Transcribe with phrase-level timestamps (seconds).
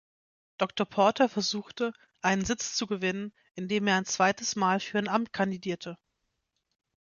[0.57, 0.87] Dr.
[0.87, 1.93] Porter versuchte,
[2.23, 5.95] einen Sitz zu gewinnen, indem er ein zweites Mal für ein Amt kandidierte.